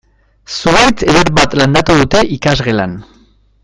[0.55, 3.01] Zuhaitz eder bat landatu dute ikasgelan.